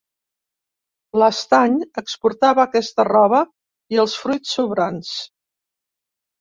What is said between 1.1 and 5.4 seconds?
L'Estany exportava aquesta roba i els fruits sobrants.